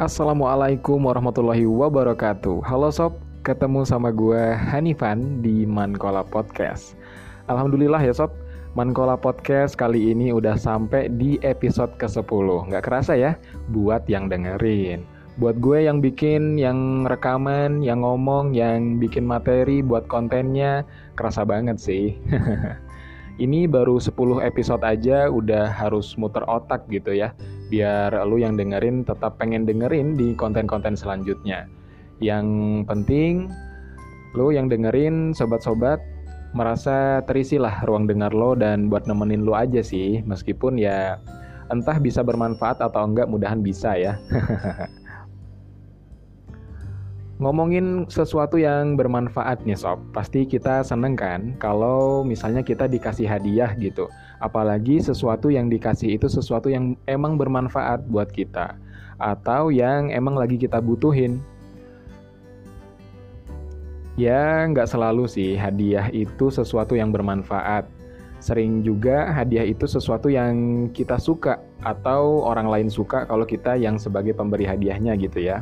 Assalamualaikum 0.00 1.12
warahmatullahi 1.12 1.68
wabarakatuh. 1.68 2.64
Halo 2.64 2.88
Sob, 2.88 3.20
ketemu 3.44 3.84
sama 3.84 4.08
gue 4.08 4.56
Hanifan 4.56 5.44
di 5.44 5.68
Mankola 5.68 6.24
Podcast. 6.24 6.96
Alhamdulillah 7.52 8.00
ya 8.00 8.16
Sob, 8.16 8.32
Mankola 8.72 9.20
Podcast 9.20 9.76
kali 9.76 10.16
ini 10.16 10.32
udah 10.32 10.56
sampai 10.56 11.12
di 11.20 11.36
episode 11.44 11.92
ke-10 12.00 12.72
Gak 12.72 12.88
kerasa 12.88 13.12
ya, 13.12 13.36
buat 13.76 14.08
yang 14.08 14.32
dengerin. 14.32 15.04
Buat 15.36 15.60
gue 15.60 15.84
yang 15.84 16.00
bikin, 16.00 16.56
yang 16.56 17.04
rekaman, 17.04 17.84
yang 17.84 18.00
ngomong, 18.00 18.56
yang 18.56 18.96
bikin 18.96 19.28
materi 19.28 19.84
buat 19.84 20.08
kontennya 20.08 20.80
Kerasa 21.12 21.44
banget 21.44 21.76
sih. 21.76 22.16
Ini 23.44 23.68
baru 23.68 24.00
10 24.00 24.16
episode 24.48 24.80
aja 24.80 25.28
udah 25.28 25.68
harus 25.68 26.16
muter 26.16 26.48
otak 26.48 26.88
gitu 26.88 27.12
ya 27.12 27.36
biar 27.70 28.12
lu 28.26 28.42
yang 28.42 28.58
dengerin 28.58 29.06
tetap 29.06 29.38
pengen 29.38 29.64
dengerin 29.64 30.18
di 30.18 30.34
konten-konten 30.34 30.98
selanjutnya. 30.98 31.70
Yang 32.18 32.46
penting 32.90 33.48
lu 34.34 34.50
yang 34.50 34.66
dengerin 34.66 35.32
sobat-sobat 35.32 36.02
merasa 36.50 37.22
terisilah 37.30 37.86
ruang 37.86 38.10
dengar 38.10 38.34
lo 38.34 38.58
dan 38.58 38.90
buat 38.90 39.06
nemenin 39.06 39.46
lu 39.46 39.54
aja 39.54 39.82
sih 39.86 40.18
meskipun 40.26 40.78
ya 40.78 41.22
entah 41.70 42.02
bisa 42.02 42.26
bermanfaat 42.26 42.82
atau 42.82 43.06
enggak 43.06 43.30
mudahan 43.30 43.62
bisa 43.62 43.94
ya. 43.94 44.18
Ngomongin 47.40 48.04
sesuatu 48.12 48.60
yang 48.60 49.00
bermanfaat 49.00 49.64
nih 49.64 49.72
sob, 49.72 49.96
pasti 50.12 50.44
kita 50.44 50.84
seneng 50.84 51.16
kan 51.16 51.56
kalau 51.56 52.20
misalnya 52.20 52.60
kita 52.60 52.84
dikasih 52.84 53.24
hadiah 53.24 53.72
gitu. 53.80 54.12
Apalagi 54.40 55.04
sesuatu 55.04 55.52
yang 55.52 55.68
dikasih 55.68 56.16
itu 56.16 56.26
sesuatu 56.26 56.72
yang 56.72 56.96
emang 57.04 57.36
bermanfaat 57.36 58.08
buat 58.08 58.32
kita. 58.32 58.74
Atau 59.20 59.68
yang 59.68 60.08
emang 60.08 60.34
lagi 60.34 60.56
kita 60.56 60.80
butuhin. 60.80 61.44
Ya 64.16 64.64
nggak 64.64 64.88
selalu 64.88 65.28
sih 65.28 65.56
hadiah 65.60 66.08
itu 66.08 66.48
sesuatu 66.48 66.96
yang 66.96 67.12
bermanfaat. 67.12 67.84
Sering 68.40 68.80
juga 68.80 69.28
hadiah 69.36 69.68
itu 69.68 69.84
sesuatu 69.84 70.32
yang 70.32 70.88
kita 70.96 71.20
suka 71.20 71.60
atau 71.84 72.40
orang 72.40 72.72
lain 72.72 72.88
suka 72.88 73.28
kalau 73.28 73.44
kita 73.44 73.76
yang 73.76 74.00
sebagai 74.00 74.32
pemberi 74.32 74.64
hadiahnya 74.64 75.12
gitu 75.20 75.44
ya. 75.44 75.60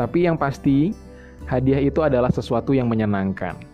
Tapi 0.00 0.24
yang 0.24 0.40
pasti, 0.40 0.96
hadiah 1.44 1.82
itu 1.84 2.00
adalah 2.00 2.32
sesuatu 2.32 2.70
yang 2.72 2.88
menyenangkan. 2.88 3.67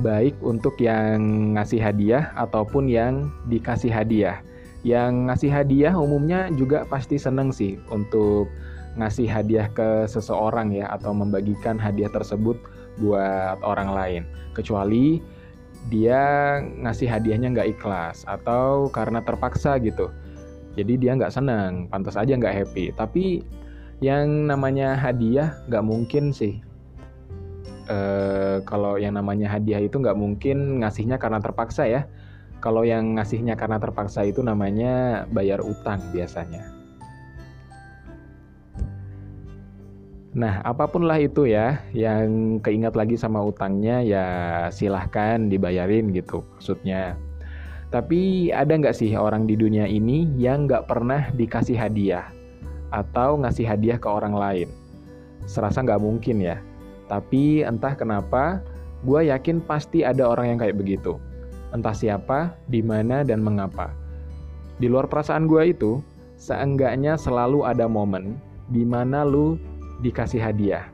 Baik 0.00 0.32
untuk 0.40 0.80
yang 0.80 1.52
ngasih 1.52 1.76
hadiah 1.76 2.32
ataupun 2.40 2.88
yang 2.88 3.28
dikasih 3.52 3.92
hadiah. 3.92 4.40
Yang 4.88 5.12
ngasih 5.28 5.50
hadiah 5.52 5.92
umumnya 5.92 6.48
juga 6.56 6.88
pasti 6.88 7.20
seneng 7.20 7.52
sih 7.52 7.76
untuk 7.92 8.48
ngasih 8.96 9.28
hadiah 9.28 9.68
ke 9.68 10.08
seseorang 10.08 10.72
ya 10.72 10.88
atau 10.88 11.12
membagikan 11.12 11.76
hadiah 11.76 12.08
tersebut 12.08 12.56
buat 13.04 13.60
orang 13.60 13.92
lain. 13.92 14.22
Kecuali 14.56 15.20
dia 15.92 16.56
ngasih 16.62 17.12
hadiahnya 17.12 17.52
nggak 17.52 17.70
ikhlas 17.76 18.24
atau 18.24 18.88
karena 18.88 19.20
terpaksa 19.20 19.76
gitu. 19.76 20.08
Jadi 20.72 20.96
dia 20.96 21.12
nggak 21.20 21.36
seneng, 21.36 21.92
pantas 21.92 22.16
aja 22.16 22.32
nggak 22.32 22.64
happy. 22.64 22.96
Tapi 22.96 23.44
yang 24.00 24.48
namanya 24.48 24.96
hadiah 24.96 25.52
nggak 25.68 25.84
mungkin 25.84 26.32
sih 26.32 26.64
e, 27.88 27.98
kalau 28.66 28.98
yang 28.98 29.14
namanya 29.16 29.50
hadiah 29.50 29.82
itu 29.82 29.98
nggak 29.98 30.18
mungkin 30.18 30.82
ngasihnya 30.82 31.16
karena 31.16 31.38
terpaksa 31.38 31.86
ya 31.88 32.06
kalau 32.62 32.86
yang 32.86 33.18
ngasihnya 33.18 33.58
karena 33.58 33.82
terpaksa 33.82 34.22
itu 34.26 34.44
namanya 34.44 35.24
bayar 35.30 35.62
utang 35.62 36.00
biasanya 36.10 36.62
Nah, 40.32 40.64
apa 40.64 40.88
pun 40.88 41.04
lah 41.04 41.20
itu 41.20 41.44
ya, 41.44 41.84
yang 41.92 42.56
keingat 42.64 42.96
lagi 42.96 43.20
sama 43.20 43.44
utangnya 43.44 44.00
ya 44.00 44.26
silahkan 44.72 45.52
dibayarin 45.52 46.08
gitu 46.08 46.40
maksudnya. 46.56 47.20
Tapi 47.92 48.48
ada 48.48 48.72
nggak 48.72 48.96
sih 48.96 49.12
orang 49.12 49.44
di 49.44 49.60
dunia 49.60 49.84
ini 49.84 50.24
yang 50.40 50.64
nggak 50.64 50.88
pernah 50.88 51.28
dikasih 51.36 51.76
hadiah? 51.76 52.32
atau 52.92 53.40
ngasih 53.40 53.64
hadiah 53.64 53.96
ke 53.96 54.06
orang 54.06 54.36
lain. 54.36 54.68
Serasa 55.48 55.80
nggak 55.80 55.98
mungkin 55.98 56.44
ya. 56.44 56.60
Tapi 57.12 57.60
entah 57.60 57.92
kenapa, 57.92 58.64
gue 59.04 59.28
yakin 59.28 59.60
pasti 59.60 60.00
ada 60.00 60.24
orang 60.32 60.56
yang 60.56 60.58
kayak 60.64 60.80
begitu. 60.80 61.20
Entah 61.76 61.92
siapa, 61.92 62.56
di 62.72 62.80
mana, 62.80 63.20
dan 63.20 63.44
mengapa. 63.44 63.92
Di 64.80 64.88
luar 64.88 65.12
perasaan 65.12 65.44
gue 65.44 65.76
itu, 65.76 66.00
seenggaknya 66.40 67.20
selalu 67.20 67.68
ada 67.68 67.84
momen 67.84 68.40
di 68.72 68.88
mana 68.88 69.28
lu 69.28 69.60
dikasih 70.00 70.40
hadiah. 70.40 70.88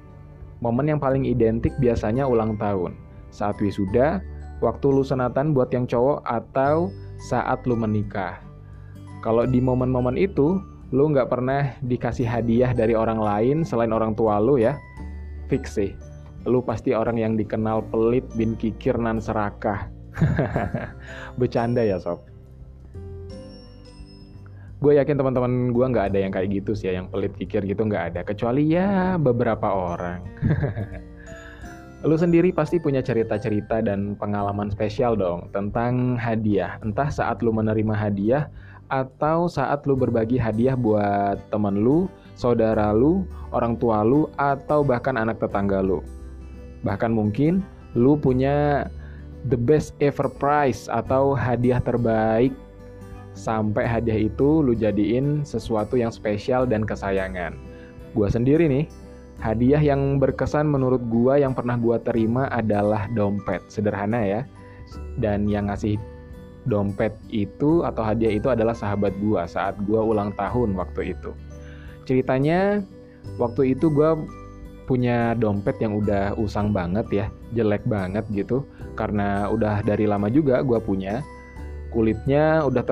Momen 0.58 0.90
yang 0.90 0.98
paling 0.98 1.22
identik 1.22 1.70
biasanya 1.78 2.26
ulang 2.26 2.58
tahun, 2.58 2.98
saat 3.30 3.54
wisuda, 3.62 4.18
waktu 4.58 4.86
lu 4.90 5.06
senatan 5.06 5.54
buat 5.54 5.70
yang 5.70 5.86
cowok, 5.86 6.26
atau 6.26 6.90
saat 7.30 7.62
lu 7.62 7.78
menikah. 7.78 8.42
Kalau 9.22 9.46
di 9.46 9.62
momen-momen 9.62 10.18
itu, 10.18 10.58
lu 10.90 11.14
nggak 11.14 11.30
pernah 11.30 11.78
dikasih 11.86 12.26
hadiah 12.26 12.74
dari 12.74 12.98
orang 12.98 13.22
lain 13.22 13.56
selain 13.62 13.92
orang 13.92 14.16
tua 14.16 14.40
lu 14.40 14.56
ya 14.56 14.72
fix 15.48 15.80
sih. 15.80 15.96
Lu 16.46 16.62
pasti 16.62 16.94
orang 16.94 17.18
yang 17.18 17.34
dikenal 17.34 17.84
pelit 17.90 18.24
bin 18.38 18.54
kikir 18.54 18.94
nan 18.94 19.18
serakah. 19.18 19.90
Bercanda 21.40 21.82
ya 21.82 21.98
sob. 21.98 22.22
Gue 24.78 24.94
yakin 24.94 25.18
teman-teman 25.18 25.74
gue 25.74 25.86
nggak 25.90 26.14
ada 26.14 26.18
yang 26.22 26.30
kayak 26.30 26.62
gitu 26.62 26.70
sih 26.78 26.86
ya, 26.86 27.02
yang 27.02 27.10
pelit 27.10 27.34
kikir 27.34 27.66
gitu 27.66 27.82
nggak 27.82 28.14
ada. 28.14 28.20
Kecuali 28.22 28.70
ya 28.70 29.18
beberapa 29.18 29.66
orang. 29.66 30.22
Lu 32.06 32.14
sendiri 32.14 32.54
pasti 32.54 32.78
punya 32.78 33.02
cerita-cerita 33.02 33.82
dan 33.82 34.14
pengalaman 34.14 34.70
spesial 34.70 35.18
dong 35.18 35.50
tentang 35.50 36.14
hadiah. 36.14 36.78
Entah 36.86 37.10
saat 37.10 37.42
lu 37.42 37.50
menerima 37.50 37.90
hadiah 37.90 38.46
atau 38.88 39.48
saat 39.48 39.84
lu 39.84 39.96
berbagi 39.96 40.40
hadiah 40.40 40.76
buat 40.76 41.40
temen 41.52 41.84
lu, 41.84 42.08
saudara 42.36 42.92
lu, 42.92 43.24
orang 43.52 43.76
tua 43.76 44.04
lu, 44.04 44.28
atau 44.40 44.80
bahkan 44.84 45.16
anak 45.16 45.40
tetangga 45.40 45.80
lu. 45.84 46.00
Bahkan 46.84 47.12
mungkin 47.12 47.60
lu 47.92 48.16
punya 48.16 48.88
the 49.52 49.56
best 49.56 49.96
ever 50.00 50.26
prize 50.26 50.88
atau 50.90 51.32
hadiah 51.36 51.80
terbaik 51.80 52.52
sampai 53.38 53.86
hadiah 53.86 54.26
itu 54.26 54.66
lu 54.66 54.74
jadiin 54.74 55.46
sesuatu 55.46 55.94
yang 55.94 56.10
spesial 56.10 56.66
dan 56.66 56.82
kesayangan. 56.82 57.54
Gua 58.16 58.26
sendiri 58.32 58.66
nih, 58.66 58.84
hadiah 59.38 59.78
yang 59.78 60.18
berkesan 60.18 60.66
menurut 60.66 61.04
gua 61.06 61.38
yang 61.38 61.54
pernah 61.54 61.78
gua 61.78 62.02
terima 62.02 62.50
adalah 62.50 63.06
dompet. 63.14 63.62
Sederhana 63.70 64.24
ya. 64.24 64.42
Dan 65.20 65.44
yang 65.44 65.68
ngasih 65.68 66.00
dompet 66.68 67.16
itu 67.32 67.82
atau 67.82 68.04
hadiah 68.04 68.36
itu 68.36 68.52
adalah 68.52 68.76
sahabat 68.76 69.16
gua 69.18 69.48
saat 69.48 69.74
gua 69.88 70.04
ulang 70.04 70.36
tahun 70.36 70.76
waktu 70.76 71.16
itu. 71.16 71.32
Ceritanya 72.04 72.84
waktu 73.40 73.74
itu 73.74 73.88
gua 73.88 74.20
punya 74.88 75.36
dompet 75.36 75.76
yang 75.84 76.00
udah 76.00 76.32
usang 76.40 76.72
banget 76.72 77.06
ya, 77.12 77.26
jelek 77.52 77.84
banget 77.84 78.24
gitu 78.32 78.64
karena 78.96 79.48
udah 79.52 79.84
dari 79.84 80.08
lama 80.08 80.32
juga 80.32 80.64
gua 80.64 80.80
punya. 80.80 81.20
Kulitnya 81.88 82.68
udah 82.68 82.84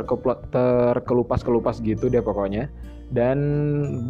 terkelupas-kelupas 0.53 1.85
gitu 1.85 2.09
deh 2.09 2.25
pokoknya. 2.25 2.73
Dan 3.13 3.39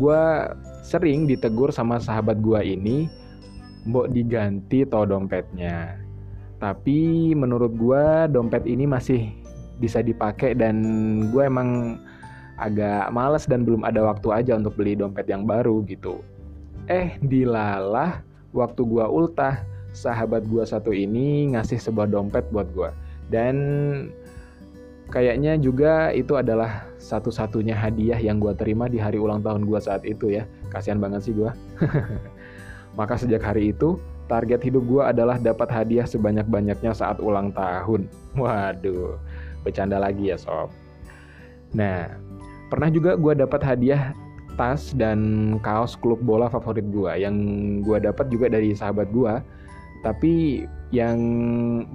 gua 0.00 0.54
sering 0.87 1.27
ditegur 1.28 1.69
sama 1.75 1.98
sahabat 2.00 2.38
gua 2.41 2.62
ini, 2.62 3.10
"Mbok 3.84 4.15
diganti 4.15 4.87
toh 4.87 5.04
dompetnya." 5.04 6.00
Tapi 6.56 7.31
menurut 7.37 7.77
gua 7.77 8.25
dompet 8.25 8.65
ini 8.65 8.88
masih 8.88 9.28
bisa 9.77 10.01
dipakai 10.01 10.57
dan 10.57 10.77
gue 11.28 11.43
emang 11.45 12.01
agak 12.57 13.13
males 13.13 13.45
dan 13.45 13.69
belum 13.69 13.84
ada 13.84 14.01
waktu 14.05 14.33
aja 14.33 14.57
untuk 14.57 14.81
beli 14.81 14.97
dompet 14.97 15.28
yang 15.28 15.45
baru 15.45 15.84
gitu. 15.84 16.25
Eh 16.89 17.21
dilalah 17.21 18.25
waktu 18.57 18.81
gue 18.81 19.05
ultah 19.05 19.61
sahabat 19.93 20.45
gue 20.49 20.65
satu 20.65 20.93
ini 20.93 21.53
ngasih 21.53 21.81
sebuah 21.81 22.09
dompet 22.09 22.49
buat 22.53 22.69
gue 22.73 22.89
dan 23.28 23.57
kayaknya 25.13 25.57
juga 25.61 26.13
itu 26.13 26.37
adalah 26.37 26.84
satu-satunya 26.97 27.77
hadiah 27.77 28.19
yang 28.19 28.41
gue 28.41 28.53
terima 28.57 28.89
di 28.89 29.01
hari 29.01 29.21
ulang 29.21 29.45
tahun 29.45 29.69
gue 29.69 29.81
saat 29.81 30.03
itu 30.09 30.33
ya. 30.33 30.49
Kasihan 30.73 31.01
banget 31.01 31.28
sih 31.28 31.34
gue 31.37 31.53
maka 32.99 33.21
sejak 33.21 33.45
hari 33.45 33.77
itu 33.77 34.01
target 34.27 34.65
hidup 34.65 34.83
gue 34.89 35.03
adalah 35.05 35.37
dapat 35.37 35.69
hadiah 35.69 36.09
sebanyak-banyaknya 36.09 36.97
saat 36.97 37.21
ulang 37.21 37.53
tahun. 37.53 38.09
Waduh 38.41 39.21
bercanda 39.66 39.98
lagi 39.98 40.30
ya 40.30 40.39
sob. 40.39 40.71
Nah, 41.74 42.07
pernah 42.71 42.89
juga 42.95 43.18
gue 43.18 43.34
dapat 43.34 43.60
hadiah 43.66 44.15
tas 44.54 44.95
dan 44.95 45.21
kaos 45.60 45.98
klub 45.98 46.22
bola 46.22 46.48
favorit 46.48 46.86
gue 46.89 47.13
yang 47.18 47.34
gue 47.83 47.98
dapat 47.98 48.30
juga 48.30 48.47
dari 48.47 48.72
sahabat 48.72 49.10
gue. 49.10 49.34
Tapi 50.07 50.63
yang 50.95 51.18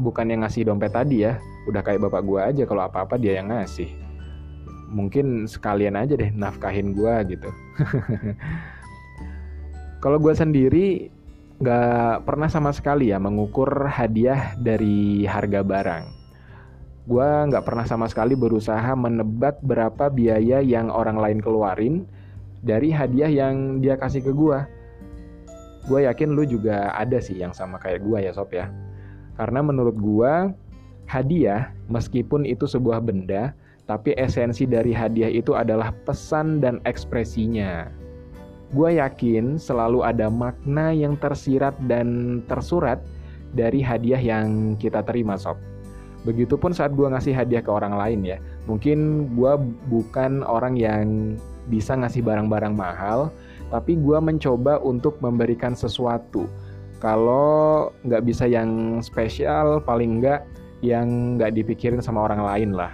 bukan 0.04 0.28
yang 0.28 0.44
ngasih 0.44 0.68
dompet 0.68 0.92
tadi 0.92 1.24
ya, 1.24 1.40
udah 1.72 1.80
kayak 1.80 2.04
bapak 2.04 2.28
gue 2.28 2.40
aja 2.44 2.64
kalau 2.68 2.84
apa-apa 2.84 3.16
dia 3.16 3.40
yang 3.40 3.48
ngasih. 3.48 3.88
mungkin 4.92 5.48
sekalian 5.48 5.96
aja 5.96 6.20
deh 6.20 6.36
nafkahin 6.36 6.92
gue 6.92 7.16
gitu 7.32 7.48
kalau 10.04 10.20
gue 10.20 10.36
sendiri 10.36 11.08
nggak 11.64 12.28
pernah 12.28 12.52
sama 12.52 12.76
sekali 12.76 13.16
ya 13.16 13.18
mengukur 13.22 13.88
hadiah 13.88 14.52
dari 14.60 15.24
harga 15.24 15.64
barang 15.64 16.21
gue 17.10 17.30
nggak 17.50 17.66
pernah 17.66 17.86
sama 17.86 18.06
sekali 18.06 18.38
berusaha 18.38 18.94
menebak 18.94 19.58
berapa 19.66 20.10
biaya 20.14 20.62
yang 20.62 20.94
orang 20.94 21.18
lain 21.18 21.40
keluarin 21.42 22.06
dari 22.62 22.94
hadiah 22.94 23.30
yang 23.30 23.82
dia 23.82 23.98
kasih 23.98 24.22
ke 24.22 24.32
gue 24.34 24.60
gue 25.90 26.00
yakin 26.06 26.38
lu 26.38 26.46
juga 26.46 26.94
ada 26.94 27.18
sih 27.18 27.42
yang 27.42 27.58
sama 27.58 27.82
kayak 27.82 28.06
gue 28.06 28.18
ya 28.22 28.32
sob 28.32 28.54
ya 28.54 28.70
karena 29.34 29.66
menurut 29.66 29.98
gue 29.98 30.34
hadiah 31.10 31.74
meskipun 31.90 32.46
itu 32.46 32.70
sebuah 32.70 33.02
benda 33.02 33.58
tapi 33.92 34.16
esensi 34.16 34.64
dari 34.64 34.96
hadiah 34.96 35.28
itu 35.28 35.52
adalah 35.52 35.92
pesan 36.08 36.64
dan 36.64 36.80
ekspresinya. 36.88 37.92
Gue 38.72 39.04
yakin 39.04 39.60
selalu 39.60 40.08
ada 40.08 40.32
makna 40.32 40.96
yang 40.96 41.20
tersirat 41.20 41.76
dan 41.92 42.40
tersurat 42.48 43.04
dari 43.52 43.84
hadiah 43.84 44.22
yang 44.24 44.80
kita 44.80 45.04
terima, 45.04 45.36
sob. 45.36 45.60
Begitupun 46.22 46.70
saat 46.70 46.94
gue 46.94 47.10
ngasih 47.10 47.34
hadiah 47.34 47.66
ke 47.66 47.72
orang 47.74 47.98
lain 47.98 48.22
ya. 48.22 48.38
Mungkin 48.70 49.32
gue 49.34 49.54
bukan 49.90 50.46
orang 50.46 50.78
yang 50.78 51.36
bisa 51.66 51.98
ngasih 51.98 52.22
barang-barang 52.22 52.78
mahal, 52.78 53.34
tapi 53.74 53.98
gue 53.98 54.18
mencoba 54.22 54.78
untuk 54.82 55.18
memberikan 55.22 55.74
sesuatu. 55.74 56.46
Kalau 57.02 57.90
nggak 58.06 58.22
bisa 58.22 58.46
yang 58.46 59.02
spesial, 59.02 59.82
paling 59.82 60.22
nggak 60.22 60.46
yang 60.86 61.38
nggak 61.38 61.58
dipikirin 61.58 62.02
sama 62.02 62.30
orang 62.30 62.46
lain 62.46 62.72
lah. 62.78 62.94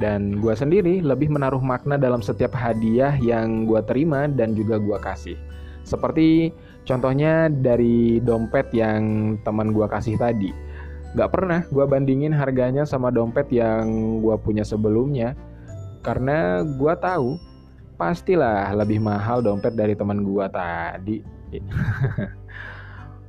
Dan 0.00 0.40
gue 0.42 0.52
sendiri 0.56 1.04
lebih 1.04 1.30
menaruh 1.30 1.62
makna 1.62 1.94
dalam 2.00 2.24
setiap 2.24 2.52
hadiah 2.56 3.14
yang 3.20 3.68
gue 3.68 3.80
terima 3.86 4.26
dan 4.26 4.56
juga 4.56 4.80
gue 4.80 4.98
kasih. 4.98 5.38
Seperti 5.86 6.50
contohnya 6.82 7.46
dari 7.46 8.18
dompet 8.18 8.72
yang 8.74 9.36
teman 9.46 9.70
gue 9.70 9.86
kasih 9.86 10.18
tadi. 10.18 10.50
Gak 11.12 11.30
pernah 11.32 11.60
gue 11.68 11.84
bandingin 11.84 12.32
harganya 12.32 12.88
sama 12.88 13.12
dompet 13.12 13.48
yang 13.52 14.18
gue 14.24 14.36
punya 14.40 14.64
sebelumnya. 14.64 15.36
Karena 16.00 16.64
gue 16.64 16.94
tahu 16.98 17.36
pastilah 18.00 18.72
lebih 18.74 18.98
mahal 18.98 19.44
dompet 19.44 19.76
dari 19.76 19.92
teman 19.92 20.24
gue 20.24 20.46
tadi. 20.48 21.18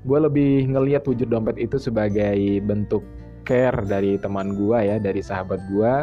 gue 0.07 0.19
lebih 0.19 0.71
ngeliat 0.71 1.03
wujud 1.03 1.27
dompet 1.27 1.59
itu 1.59 1.75
sebagai 1.75 2.63
bentuk 2.63 3.03
care 3.43 3.83
dari 3.83 4.15
teman 4.15 4.55
gue 4.55 4.79
ya, 4.79 4.95
dari 4.97 5.19
sahabat 5.19 5.59
gue 5.67 5.93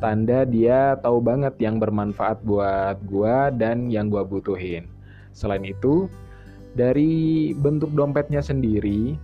tanda 0.00 0.48
dia 0.48 0.96
tahu 1.04 1.20
banget 1.20 1.54
yang 1.60 1.76
bermanfaat 1.76 2.40
buat 2.42 2.96
gua 3.06 3.52
dan 3.52 3.92
yang 3.92 4.08
gua 4.08 4.24
butuhin. 4.24 4.88
Selain 5.36 5.62
itu, 5.62 6.08
dari 6.74 7.52
bentuk 7.54 7.92
dompetnya 7.92 8.40
sendiri, 8.40 9.14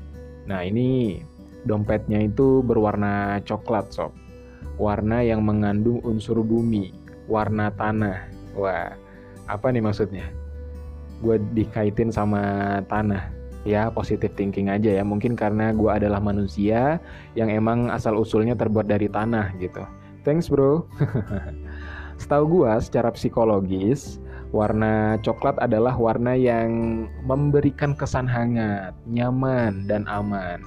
nah 0.44 0.62
ini 0.62 1.19
dompetnya 1.66 2.22
itu 2.22 2.62
berwarna 2.62 3.42
coklat 3.42 3.90
sob. 3.90 4.14
Warna 4.78 5.24
yang 5.24 5.42
mengandung 5.42 5.98
unsur 6.06 6.40
bumi, 6.40 6.94
warna 7.26 7.72
tanah. 7.74 8.28
Wah, 8.54 8.94
apa 9.50 9.66
nih 9.72 9.82
maksudnya? 9.82 10.26
Gue 11.20 11.40
dikaitin 11.52 12.14
sama 12.14 12.78
tanah. 12.86 13.34
Ya, 13.66 13.90
positive 13.90 14.30
thinking 14.38 14.70
aja 14.70 15.02
ya. 15.02 15.02
Mungkin 15.02 15.34
karena 15.34 15.74
gue 15.74 15.90
adalah 15.90 16.22
manusia 16.22 17.02
yang 17.34 17.50
emang 17.50 17.90
asal 17.90 18.14
usulnya 18.14 18.54
terbuat 18.54 18.86
dari 18.86 19.10
tanah 19.10 19.58
gitu. 19.58 19.82
Thanks 20.22 20.46
bro. 20.46 20.86
Setahu 22.20 22.64
gua 22.64 22.80
secara 22.80 23.12
psikologis, 23.12 24.18
warna 24.50 25.20
coklat 25.20 25.54
adalah 25.60 25.94
warna 25.94 26.32
yang 26.32 27.04
memberikan 27.22 27.92
kesan 27.92 28.26
hangat, 28.26 28.96
nyaman, 29.06 29.84
dan 29.84 30.08
aman. 30.08 30.58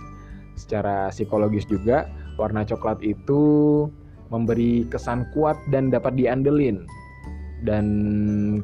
Secara 0.59 1.07
psikologis 1.07 1.63
juga, 1.63 2.11
warna 2.35 2.67
coklat 2.67 2.99
itu 2.99 3.39
memberi 4.27 4.83
kesan 4.91 5.23
kuat 5.31 5.55
dan 5.71 5.87
dapat 5.87 6.19
diandelin. 6.19 6.83
Dan 7.63 7.85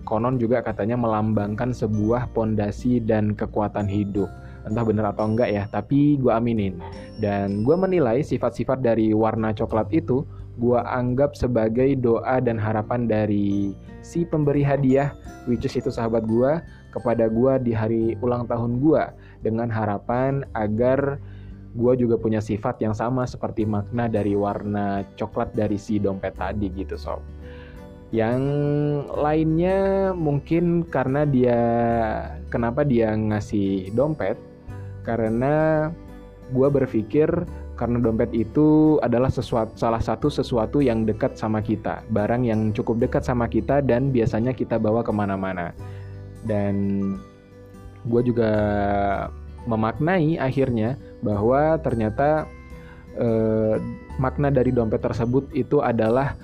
konon 0.03 0.35
juga 0.35 0.59
katanya 0.59 0.99
melambangkan 0.99 1.71
sebuah 1.71 2.35
pondasi 2.35 2.99
dan 2.99 3.31
kekuatan 3.31 3.87
hidup. 3.87 4.27
Entah 4.67 4.83
benar 4.83 5.15
atau 5.15 5.29
enggak 5.29 5.49
ya, 5.51 5.63
tapi 5.71 6.19
gue 6.19 6.31
aminin. 6.31 6.79
Dan 7.19 7.63
gue 7.63 7.75
menilai 7.79 8.23
sifat-sifat 8.23 8.83
dari 8.83 9.15
warna 9.15 9.55
coklat 9.55 9.87
itu 9.95 10.27
gue 10.55 10.79
anggap 10.79 11.35
sebagai 11.35 11.99
doa 11.99 12.39
dan 12.39 12.55
harapan 12.55 13.07
dari 13.07 13.75
si 13.99 14.23
pemberi 14.23 14.63
hadiah, 14.63 15.11
which 15.47 15.67
is 15.67 15.75
itu 15.75 15.91
sahabat 15.91 16.23
gue, 16.23 16.51
kepada 16.95 17.27
gue 17.27 17.53
di 17.67 17.71
hari 17.75 18.15
ulang 18.23 18.47
tahun 18.47 18.79
gue, 18.79 19.03
dengan 19.43 19.67
harapan 19.67 20.47
agar 20.55 21.19
gue 21.75 21.93
juga 21.99 22.15
punya 22.15 22.39
sifat 22.39 22.79
yang 22.79 22.95
sama 22.95 23.27
seperti 23.27 23.67
makna 23.67 24.07
dari 24.07 24.31
warna 24.31 25.03
coklat 25.19 25.51
dari 25.51 25.75
si 25.75 25.99
dompet 25.99 26.39
tadi 26.39 26.71
gitu 26.71 26.95
sob. 26.95 27.19
Yang 28.15 28.41
lainnya 29.11 30.11
mungkin 30.15 30.87
karena 30.87 31.27
dia 31.27 31.59
kenapa 32.47 32.87
dia 32.87 33.11
ngasih 33.11 33.91
dompet 33.91 34.39
karena 35.03 35.89
gue 36.55 36.67
berpikir 36.71 37.27
karena 37.75 37.99
dompet 37.99 38.31
itu 38.31 38.97
adalah 39.03 39.27
sesuatu 39.27 39.75
salah 39.75 39.99
satu 39.99 40.31
sesuatu 40.31 40.79
yang 40.79 41.03
dekat 41.03 41.35
sama 41.35 41.59
kita, 41.59 42.07
barang 42.07 42.47
yang 42.47 42.71
cukup 42.71 43.03
dekat 43.03 43.27
sama 43.27 43.51
kita 43.51 43.83
dan 43.83 44.15
biasanya 44.15 44.55
kita 44.55 44.79
bawa 44.79 45.03
ke 45.03 45.11
mana-mana. 45.11 45.75
Dan 46.47 46.75
gue 48.07 48.21
juga 48.23 48.51
memaknai 49.65 50.37
akhirnya 50.37 50.95
bahwa 51.25 51.81
ternyata 51.81 52.45
eh, 53.17 53.81
makna 54.21 54.53
dari 54.53 54.69
dompet 54.69 55.01
tersebut 55.01 55.49
itu 55.57 55.81
adalah 55.81 56.37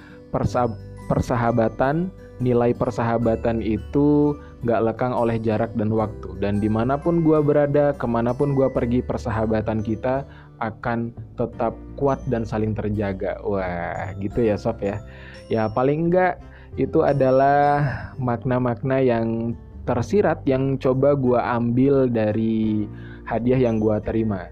persahabatan, 1.07 2.09
nilai 2.41 2.73
persahabatan 2.73 3.61
itu 3.61 4.33
gak 4.65 4.81
lekang 4.81 5.13
oleh 5.13 5.37
jarak 5.37 5.69
dan 5.77 5.93
waktu. 5.93 6.33
Dan 6.41 6.57
di 6.57 6.69
mana 6.69 6.97
pun 6.97 7.21
gue 7.21 7.37
berada, 7.39 7.93
ke 7.93 8.07
mana 8.09 8.33
pun 8.33 8.57
gue 8.57 8.65
pergi, 8.73 9.05
persahabatan 9.05 9.85
kita 9.85 10.25
akan 10.61 11.11
tetap 11.35 11.73
kuat 11.97 12.21
dan 12.29 12.45
saling 12.45 12.77
terjaga. 12.77 13.41
Wah, 13.41 14.13
gitu 14.21 14.45
ya 14.45 14.55
sob 14.55 14.79
ya. 14.81 15.01
Ya 15.49 15.67
paling 15.67 16.09
enggak 16.09 16.39
itu 16.79 17.03
adalah 17.03 17.83
makna-makna 18.15 19.03
yang 19.03 19.57
tersirat 19.83 20.45
yang 20.47 20.77
coba 20.77 21.17
gue 21.17 21.35
ambil 21.35 22.07
dari 22.07 22.87
hadiah 23.27 23.59
yang 23.59 23.81
gue 23.81 23.97
terima. 24.05 24.47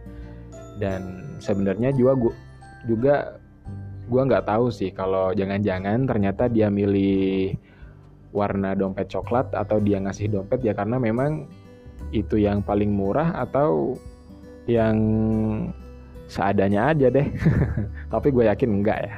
Dan 0.79 1.35
sebenarnya 1.43 1.91
juga 1.91 2.15
gue 2.15 2.33
juga 2.87 3.15
gue 4.09 4.21
nggak 4.25 4.47
tahu 4.49 4.73
sih 4.73 4.89
kalau 4.89 5.35
jangan-jangan 5.35 6.09
ternyata 6.09 6.49
dia 6.49 6.71
milih 6.71 7.53
warna 8.33 8.73
dompet 8.73 9.11
coklat 9.11 9.53
atau 9.53 9.77
dia 9.77 10.01
ngasih 10.01 10.31
dompet 10.31 10.63
ya 10.65 10.73
karena 10.73 10.97
memang 10.97 11.45
itu 12.09 12.41
yang 12.41 12.65
paling 12.65 12.89
murah 12.89 13.37
atau 13.37 13.99
yang 14.65 14.97
seadanya 16.29 16.93
aja 16.93 17.09
deh. 17.09 17.27
Tapi 18.13 18.27
gue 18.29 18.45
yakin 18.49 18.69
enggak 18.69 18.99
ya. 19.01 19.17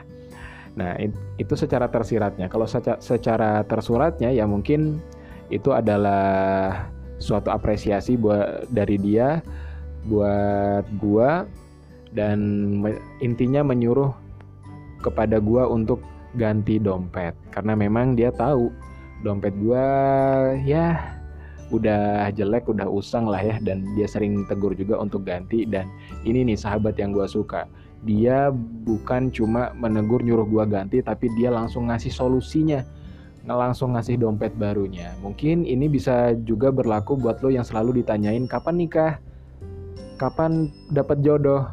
Nah, 0.71 0.95
itu 1.35 1.53
secara 1.59 1.91
tersiratnya. 1.91 2.47
Kalau 2.47 2.63
secara 3.03 3.67
tersuratnya 3.67 4.31
ya 4.31 4.47
mungkin 4.47 5.03
itu 5.51 5.75
adalah 5.75 6.87
suatu 7.19 7.51
apresiasi 7.51 8.15
buat 8.15 8.71
dari 8.71 8.95
dia 8.95 9.43
buat 10.07 10.85
gua 10.97 11.45
dan 12.11 12.39
me, 12.81 12.97
intinya 13.21 13.61
menyuruh 13.61 14.13
kepada 15.01 15.41
gua 15.41 15.69
untuk 15.69 16.01
ganti 16.37 16.79
dompet 16.79 17.35
karena 17.51 17.75
memang 17.75 18.15
dia 18.15 18.31
tahu 18.31 18.71
dompet 19.21 19.51
gua 19.59 19.85
ya 20.63 21.19
udah 21.71 22.29
jelek, 22.35 22.67
udah 22.67 22.85
usang 22.85 23.25
lah 23.25 23.39
ya 23.39 23.55
dan 23.63 23.87
dia 23.95 24.05
sering 24.05 24.43
tegur 24.45 24.75
juga 24.75 24.99
untuk 24.99 25.23
ganti 25.23 25.63
dan 25.63 25.87
ini 26.27 26.43
nih 26.43 26.59
sahabat 26.59 26.99
yang 26.99 27.15
gue 27.15 27.25
suka. 27.25 27.65
Dia 28.03 28.51
bukan 28.85 29.31
cuma 29.31 29.71
menegur 29.79 30.21
nyuruh 30.21 30.45
gue 30.45 30.65
ganti 30.67 30.99
tapi 30.99 31.31
dia 31.39 31.49
langsung 31.49 31.87
ngasih 31.87 32.11
solusinya. 32.11 32.83
Langsung 33.41 33.97
ngasih 33.97 34.21
dompet 34.21 34.53
barunya. 34.53 35.17
Mungkin 35.25 35.65
ini 35.65 35.89
bisa 35.89 36.37
juga 36.45 36.69
berlaku 36.69 37.17
buat 37.17 37.41
lo 37.41 37.49
yang 37.49 37.65
selalu 37.65 38.03
ditanyain 38.03 38.45
kapan 38.45 38.75
nikah? 38.77 39.13
Kapan 40.21 40.69
dapat 40.93 41.25
jodoh? 41.25 41.65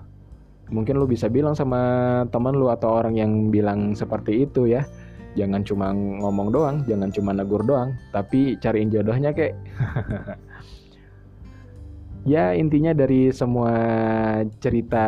Mungkin 0.73 0.97
lo 0.97 1.05
bisa 1.05 1.28
bilang 1.28 1.52
sama 1.52 2.25
teman 2.33 2.57
lo 2.57 2.73
atau 2.73 2.97
orang 2.97 3.12
yang 3.17 3.52
bilang 3.52 3.93
seperti 3.93 4.49
itu 4.49 4.69
ya 4.69 4.88
jangan 5.37 5.62
cuma 5.62 5.93
ngomong 5.95 6.49
doang 6.50 6.76
jangan 6.90 7.14
cuma 7.14 7.31
negur 7.31 7.62
doang 7.62 7.95
tapi 8.11 8.59
cariin 8.59 8.90
jodohnya 8.90 9.31
kek 9.31 9.55
Ya 12.26 12.52
intinya 12.52 12.93
dari 12.93 13.33
semua 13.33 13.73
cerita 14.61 15.07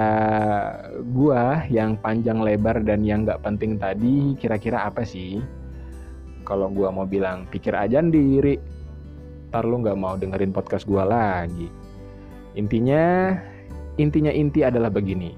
gua 1.12 1.68
yang 1.68 2.00
panjang 2.00 2.40
lebar 2.40 2.80
dan 2.80 3.04
yang 3.04 3.28
gak 3.28 3.44
penting 3.44 3.76
tadi 3.76 4.32
kira-kira 4.40 4.88
apa 4.88 5.04
sih? 5.04 5.42
Kalau 6.48 6.72
gua 6.72 6.88
mau 6.88 7.04
bilang 7.04 7.44
pikir 7.50 7.76
aja 7.76 8.00
sendiri, 8.00 8.56
ntar 9.52 9.68
lu 9.68 9.84
gak 9.84 10.00
mau 10.00 10.16
dengerin 10.16 10.48
podcast 10.48 10.88
gua 10.88 11.04
lagi. 11.04 11.68
Intinya, 12.58 13.34
intinya 14.00 14.32
inti 14.32 14.66
adalah 14.66 14.90
begini. 14.90 15.34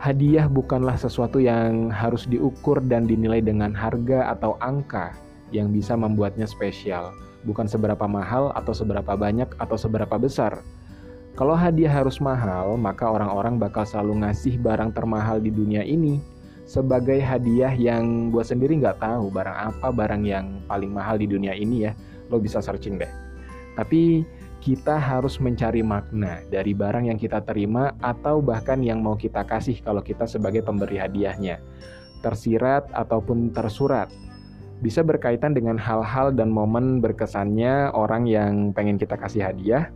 Hadiah 0.00 0.48
bukanlah 0.48 0.96
sesuatu 0.96 1.42
yang 1.42 1.92
harus 1.92 2.24
diukur 2.24 2.80
dan 2.88 3.04
dinilai 3.04 3.44
dengan 3.44 3.76
harga 3.76 4.32
atau 4.32 4.56
angka 4.64 5.12
yang 5.52 5.68
bisa 5.74 5.92
membuatnya 5.92 6.48
spesial. 6.48 7.12
Bukan 7.44 7.68
seberapa 7.68 8.04
mahal 8.08 8.52
atau 8.56 8.72
seberapa 8.72 9.16
banyak 9.16 9.48
atau 9.60 9.76
seberapa 9.76 10.16
besar 10.16 10.60
kalau 11.38 11.54
hadiah 11.54 11.88
harus 11.88 12.18
mahal, 12.18 12.74
maka 12.74 13.06
orang-orang 13.06 13.54
bakal 13.56 13.86
selalu 13.86 14.26
ngasih 14.26 14.58
barang 14.58 14.90
termahal 14.90 15.38
di 15.38 15.48
dunia 15.48 15.86
ini 15.86 16.18
sebagai 16.66 17.16
hadiah 17.16 17.72
yang 17.74 18.28
gue 18.28 18.44
sendiri 18.44 18.78
nggak 18.78 19.02
tahu 19.02 19.32
barang 19.32 19.56
apa 19.72 19.88
barang 19.90 20.22
yang 20.22 20.62
paling 20.68 20.90
mahal 20.90 21.16
di 21.16 21.24
dunia 21.30 21.54
ini 21.54 21.88
ya. 21.88 21.96
Lo 22.28 22.42
bisa 22.42 22.58
searching 22.58 22.98
deh. 22.98 23.10
Tapi 23.78 24.26
kita 24.60 25.00
harus 25.00 25.40
mencari 25.40 25.80
makna 25.80 26.44
dari 26.52 26.76
barang 26.76 27.08
yang 27.08 27.16
kita 27.16 27.40
terima 27.48 27.96
atau 28.04 28.44
bahkan 28.44 28.84
yang 28.84 29.00
mau 29.00 29.16
kita 29.16 29.40
kasih 29.48 29.80
kalau 29.80 30.04
kita 30.04 30.28
sebagai 30.28 30.60
pemberi 30.60 31.00
hadiahnya. 31.00 31.64
Tersirat 32.20 32.92
ataupun 32.92 33.56
tersurat. 33.56 34.12
Bisa 34.84 35.00
berkaitan 35.00 35.56
dengan 35.56 35.80
hal-hal 35.80 36.36
dan 36.36 36.52
momen 36.52 37.00
berkesannya 37.00 37.92
orang 37.96 38.28
yang 38.28 38.76
pengen 38.76 39.00
kita 39.00 39.16
kasih 39.16 39.48
hadiah 39.48 39.88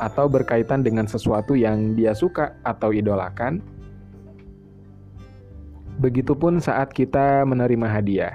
atau 0.00 0.26
berkaitan 0.26 0.80
dengan 0.80 1.04
sesuatu 1.04 1.52
yang 1.52 1.92
dia 1.92 2.16
suka 2.16 2.56
atau 2.64 2.90
idolakan. 2.90 3.60
Begitupun 6.00 6.58
saat 6.58 6.90
kita 6.90 7.44
menerima 7.46 7.86
hadiah. 7.86 8.34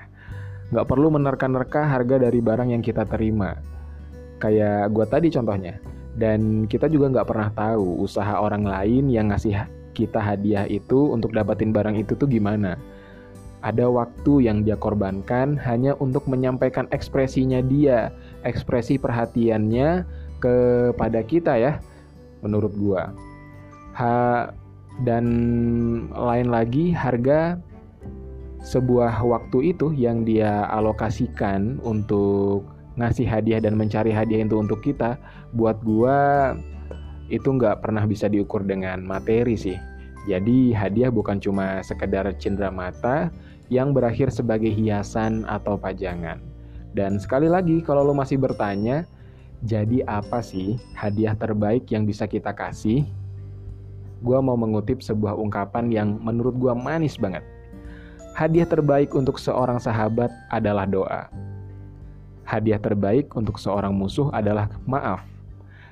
Nggak 0.69 0.85
perlu 0.85 1.09
menerka-nerka 1.09 1.81
harga 1.89 2.21
dari 2.21 2.39
barang 2.39 2.69
yang 2.69 2.85
kita 2.85 3.03
terima. 3.09 3.68
Kayak 4.39 4.91
gue 4.95 5.05
tadi 5.05 5.27
contohnya. 5.29 5.75
Dan 6.19 6.67
kita 6.67 6.91
juga 6.91 7.11
nggak 7.15 7.27
pernah 7.27 7.49
tahu 7.55 8.03
usaha 8.03 8.39
orang 8.39 8.67
lain 8.67 9.07
yang 9.07 9.31
ngasih 9.31 9.55
kita 9.95 10.19
hadiah 10.19 10.67
itu 10.67 11.11
untuk 11.11 11.31
dapatin 11.31 11.71
barang 11.71 11.95
itu 11.95 12.15
tuh 12.15 12.27
gimana. 12.27 12.75
Ada 13.59 13.91
waktu 13.91 14.47
yang 14.47 14.63
dia 14.63 14.79
korbankan 14.79 15.59
hanya 15.67 15.91
untuk 15.99 16.23
menyampaikan 16.31 16.87
ekspresinya 16.95 17.59
dia, 17.59 18.15
ekspresi 18.47 18.95
perhatiannya, 18.95 20.07
kepada 20.39 21.19
kita 21.27 21.59
ya 21.59 21.83
menurut 22.39 22.71
gua. 22.79 23.11
Ha 23.99 24.47
dan 25.03 25.25
lain 26.11 26.47
lagi 26.51 26.91
harga 26.91 27.59
sebuah 28.59 29.23
waktu 29.23 29.75
itu 29.75 29.95
yang 29.95 30.27
dia 30.27 30.67
alokasikan 30.67 31.79
untuk 31.83 32.67
ngasih 32.99 33.25
hadiah 33.25 33.63
dan 33.63 33.79
mencari 33.79 34.11
hadiah 34.11 34.43
itu 34.43 34.59
untuk 34.59 34.83
kita 34.83 35.15
buat 35.55 35.79
gua 35.81 36.53
itu 37.31 37.47
nggak 37.47 37.79
pernah 37.79 38.03
bisa 38.03 38.27
diukur 38.27 38.67
dengan 38.67 38.99
materi 38.99 39.55
sih 39.55 39.79
jadi 40.27 40.75
hadiah 40.75 41.09
bukan 41.09 41.39
cuma 41.39 41.79
sekedar 41.79 42.27
cindera 42.35 42.67
mata 42.69 43.31
yang 43.71 43.95
berakhir 43.95 44.29
sebagai 44.29 44.69
hiasan 44.69 45.47
atau 45.47 45.79
pajangan 45.79 46.43
dan 46.91 47.15
sekali 47.21 47.47
lagi 47.47 47.79
kalau 47.79 48.03
lo 48.03 48.11
masih 48.11 48.35
bertanya 48.35 49.07
jadi 49.59 50.07
apa 50.07 50.39
sih 50.39 50.79
hadiah 50.95 51.35
terbaik 51.35 51.91
yang 51.91 52.07
bisa 52.07 52.23
kita 52.23 52.55
kasih? 52.55 53.03
Gua 54.23 54.39
mau 54.39 54.55
mengutip 54.55 55.03
sebuah 55.03 55.35
ungkapan 55.35 55.91
yang 55.91 56.15
menurut 56.19 56.55
gua 56.55 56.71
manis 56.71 57.19
banget. 57.19 57.43
Hadiah 58.39 58.67
terbaik 58.67 59.11
untuk 59.11 59.35
seorang 59.35 59.75
sahabat 59.75 60.31
adalah 60.47 60.87
doa. 60.87 61.27
Hadiah 62.49 62.81
terbaik 62.81 63.37
untuk 63.37 63.61
seorang 63.61 63.93
musuh 63.93 64.33
adalah 64.33 64.73
maaf. 64.89 65.21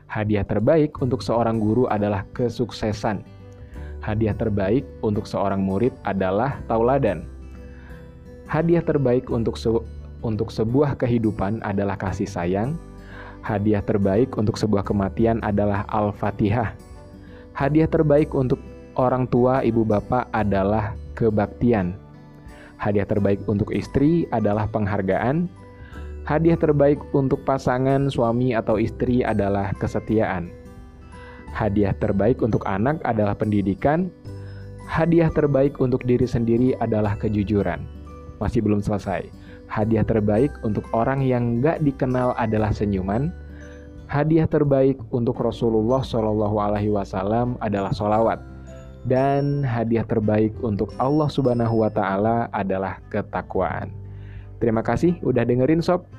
Hadiah 0.10 0.42
terbaik 0.42 0.98
untuk 0.98 1.22
seorang 1.22 1.62
guru 1.62 1.86
adalah 1.86 2.26
kesuksesan. 2.34 3.22
Hadiah 4.02 4.34
terbaik 4.34 4.82
untuk 5.06 5.30
seorang 5.30 5.62
murid 5.62 5.94
adalah 6.02 6.58
tauladan. 6.66 7.30
Hadiah 8.50 8.82
terbaik 8.82 9.30
untuk 9.30 9.54
se 9.54 9.70
untuk 10.26 10.50
sebuah 10.50 10.98
kehidupan 10.98 11.62
adalah 11.62 11.94
kasih 11.94 12.26
sayang, 12.26 12.74
Hadiah 13.46 13.86
terbaik 13.86 14.34
untuk 14.34 14.58
sebuah 14.58 14.82
kematian 14.82 15.38
adalah 15.46 15.86
Al-Fatihah. 15.94 16.74
Hadiah 17.54 17.86
terbaik 17.86 18.34
untuk 18.34 18.58
orang 18.98 19.30
tua 19.30 19.62
ibu 19.62 19.86
bapak 19.86 20.26
adalah 20.34 20.98
kebaktian. 21.14 21.94
Hadiah 22.82 23.06
terbaik 23.06 23.46
untuk 23.46 23.70
istri 23.70 24.26
adalah 24.34 24.66
penghargaan. 24.74 25.67
Hadiah 26.28 26.60
terbaik 26.60 27.00
untuk 27.16 27.48
pasangan 27.48 28.12
suami 28.12 28.52
atau 28.52 28.76
istri 28.76 29.24
adalah 29.24 29.72
kesetiaan. 29.80 30.52
Hadiah 31.56 31.96
terbaik 31.96 32.44
untuk 32.44 32.68
anak 32.68 33.00
adalah 33.08 33.32
pendidikan. 33.32 34.12
Hadiah 34.92 35.32
terbaik 35.32 35.80
untuk 35.80 36.04
diri 36.04 36.28
sendiri 36.28 36.76
adalah 36.84 37.16
kejujuran. 37.16 37.88
Masih 38.44 38.60
belum 38.60 38.84
selesai. 38.84 39.24
Hadiah 39.72 40.04
terbaik 40.04 40.52
untuk 40.68 40.84
orang 40.92 41.24
yang 41.24 41.64
gak 41.64 41.80
dikenal 41.88 42.36
adalah 42.36 42.76
senyuman. 42.76 43.32
Hadiah 44.12 44.52
terbaik 44.52 45.00
untuk 45.16 45.40
Rasulullah 45.40 46.04
Shallallahu 46.04 46.60
Alaihi 46.60 46.92
Wasallam 46.92 47.56
adalah 47.64 47.96
solawat. 47.96 48.44
Dan 49.08 49.64
hadiah 49.64 50.04
terbaik 50.04 50.52
untuk 50.60 50.92
Allah 51.00 51.32
Subhanahu 51.32 51.88
Wa 51.88 51.92
Taala 51.96 52.52
adalah 52.52 53.00
ketakwaan. 53.08 54.07
Terima 54.58 54.82
kasih 54.82 55.22
udah 55.22 55.46
dengerin 55.46 55.86
sob. 55.86 56.10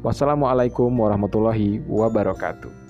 Wassalamualaikum 0.00 0.88
warahmatullahi 0.94 1.82
wabarakatuh. 1.84 2.87